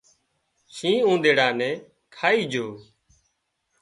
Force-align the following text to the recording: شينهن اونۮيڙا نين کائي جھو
شينهن 0.75 1.05
اونۮيڙا 1.07 1.47
نين 1.59 1.73
کائي 2.15 2.41
جھو 2.51 2.67